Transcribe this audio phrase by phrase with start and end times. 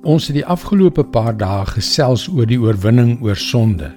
[0.00, 3.90] Ons het die afgelope paar dae gesels oor die oorwinning oor sonde.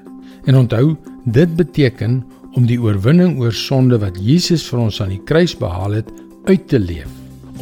[0.44, 2.18] En onthou, dit beteken
[2.60, 6.10] om die oorwinning oor sonde wat Jesus vir ons aan die kruis behaal het,
[6.44, 7.08] uit te leef.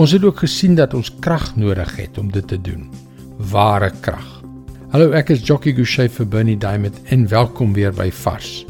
[0.02, 2.90] Ons het ook gesien dat ons krag nodig het om dit te doen.
[3.52, 4.26] Ware krag.
[4.90, 8.66] Hallo, ek is Jockey Gouchee vir Bernie Diamond en welkom weer by Vars.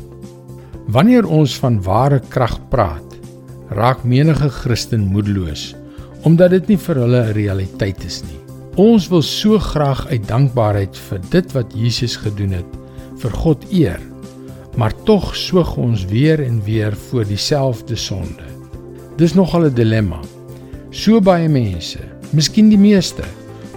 [0.91, 3.17] Wanneer ons van ware krag praat,
[3.71, 5.71] raak menige Christen moedeloos
[6.27, 8.50] omdat dit nie vir hulle 'n realiteit is nie.
[8.79, 12.77] Ons wil so graag uit dankbaarheid vir dit wat Jesus gedoen het,
[13.19, 13.99] vir God eer.
[14.79, 18.47] Maar tog soog ons weer en weer voor dieselfde sonde.
[19.19, 20.21] Dis nogal 'n dilemma.
[20.91, 21.99] So baie mense,
[22.31, 23.23] miskien die meeste,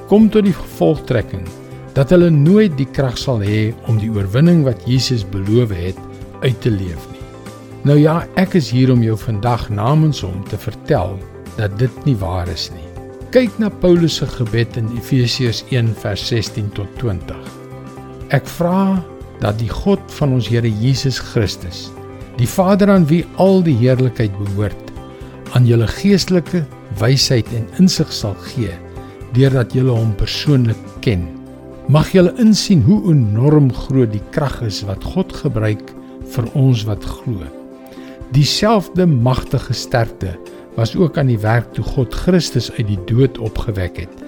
[0.06, 1.42] kom tot die gevolgtrekking
[1.94, 5.98] dat hulle nooit die krag sal hê om die oorwinning wat Jesus beloof het
[6.42, 7.26] uit te leef nie.
[7.82, 11.18] Nou ja, ek is hier om jou vandag namens hom te vertel
[11.56, 12.83] dat dit nie waar is nie
[13.34, 17.34] kyk na Paulus se gebed in Efesiërs 1 vers 16 tot 20.
[18.36, 19.00] Ek vra
[19.40, 21.88] dat die God van ons Here Jesus Christus,
[22.38, 24.92] die Vader aan wie al die heerlikheid behoort,
[25.58, 26.62] aan julle geestelike
[27.02, 28.70] wysheid en insig sal gee
[29.34, 31.26] deurdat julle hom persoonlik ken.
[31.90, 35.90] Mag julle insien hoe enorm groot die krag is wat God gebruik
[36.36, 37.42] vir ons wat glo.
[38.30, 40.36] Dieselfde magtige sterkte
[40.74, 44.22] was ook aan die werk toe God Christus uit die dood opgewek het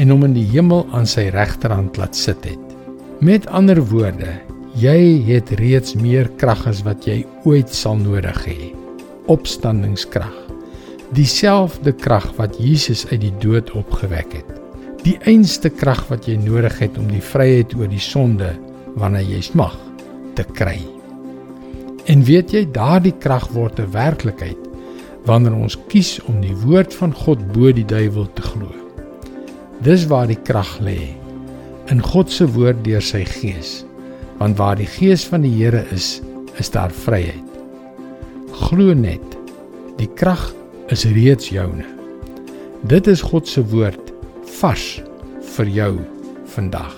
[0.00, 2.76] en hom in die hemel aan sy regterhand laat sit het.
[3.20, 4.32] Met ander woorde,
[4.80, 8.72] jy het reeds meer krag as wat jy ooit sal nodig hê.
[9.30, 10.32] Opstandingskrag.
[11.12, 14.48] Dieselfde krag wat Jesus uit die dood opgewek het.
[15.04, 18.54] Die einste krag wat jy nodig het om die vryheid oor die sonde
[18.96, 19.76] wanneer jy smag
[20.38, 20.78] te kry.
[22.08, 24.71] En weet jy daardie krag word 'n werklikheid
[25.28, 28.70] wanneer ons kies om die woord van God bo die duiwel te glo.
[29.82, 31.14] Dis waar die krag lê
[31.90, 33.82] in God se woord deur sy gees.
[34.40, 36.20] Want waar die gees van die Here is,
[36.58, 37.48] is daar vryheid.
[38.68, 39.24] Glo net.
[39.98, 40.40] Die krag
[40.94, 41.86] is reeds joune.
[42.88, 44.12] Dit is God se woord
[44.58, 44.86] vars
[45.56, 45.92] vir jou
[46.54, 46.94] vandag.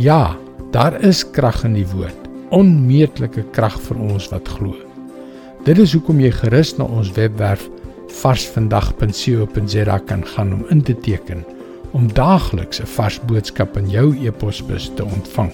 [0.00, 0.34] Ja,
[0.74, 2.28] daar is krag in die woord.
[2.54, 4.83] Onmeetlike krag vir ons wat glo.
[5.64, 7.62] Dit is hoekom jy gerus na ons webwerf
[8.20, 11.40] varsvandag.co.za kan gaan om in te teken
[11.96, 15.52] om daagliks 'n vars boodskap in jou e-posbus te ontvang.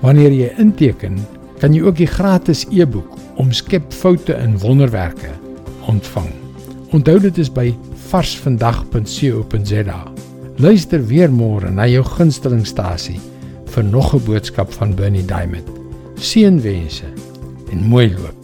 [0.00, 1.18] Wanneer jy inteken,
[1.58, 5.30] kan jy ook die gratis e-boek Omskep foute in wonderwerke
[5.86, 6.32] ontvang.
[6.92, 7.74] Onthou dit is by
[8.08, 10.12] varsvandag.co.za.
[10.56, 13.20] Luister weer môre na jou gunstelingstasie
[13.66, 15.68] vir nog 'n boodskap van Bernie Diamond.
[16.14, 17.06] Seënwense
[17.70, 18.41] en mooi loop.